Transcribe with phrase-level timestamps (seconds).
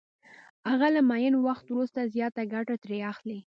[0.69, 3.39] هغه له معین وخت وروسته زیاته ګټه ترې اخلي